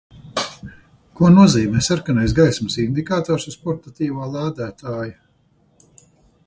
Ko 1.19 1.29
nozīmē 1.33 1.83
sarkanais 1.87 2.33
gaismas 2.39 2.79
indikators 2.85 3.47
uz 3.53 3.59
portatīvā 3.67 4.33
lādētāja? 4.37 6.07